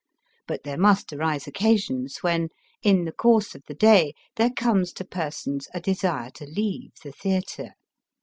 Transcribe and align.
But 0.47 0.63
there 0.63 0.79
must 0.79 1.13
arise 1.13 1.45
occasions 1.45 2.23
when, 2.23 2.49
in 2.81 3.05
the 3.05 3.11
course 3.11 3.53
of 3.53 3.61
the 3.67 3.75
day, 3.75 4.15
there 4.35 4.49
comes 4.49 4.93
to 4.93 5.05
persons 5.05 5.67
a 5.75 5.79
desire 5.79 6.31
to 6.31 6.45
leave 6.47 6.93
the 7.03 7.11
theatre. 7.11 7.75